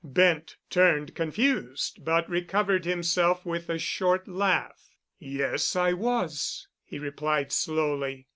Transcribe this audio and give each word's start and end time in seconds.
Bent 0.03 0.57
turned, 0.71 1.13
confused, 1.13 2.03
but 2.03 2.27
recovered 2.27 2.85
himself 2.85 3.45
with 3.45 3.69
a 3.69 3.77
short 3.77 4.27
laugh. 4.27 4.89
"Yes, 5.19 5.75
I 5.75 5.93
was," 5.93 6.67
he 6.83 6.97
replied 6.97 7.51
slowly. 7.51 8.25